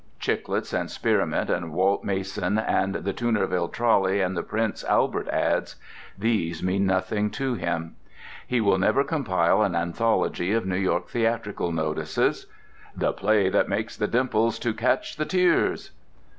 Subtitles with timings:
[0.19, 6.63] Chiclets and Spearmint and Walt Mason and the Toonerville Trolley and the Prince Albert ads—these
[6.63, 7.95] mean nothing to him.
[8.47, 12.47] He will never compile an anthology of New York theatrical notices:
[12.97, 15.91] "The play that makes the dimples to catch the tears."